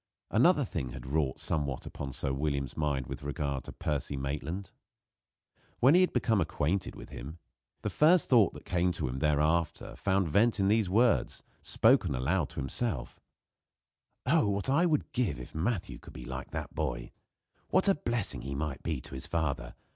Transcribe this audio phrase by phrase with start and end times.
[0.31, 4.71] Another thing had wrought somewhat upon Sir William's mind with regard to Percy Maitland.
[5.79, 7.37] When he had become acquainted with him,
[7.83, 12.49] the first thought that came to him thereafter found vent in these words, spoken aloud,
[12.49, 13.19] to himself:
[14.25, 17.11] "Oh, what would I give if Matthew could be like that boy!
[17.69, 19.75] What a blessing he might be to his father!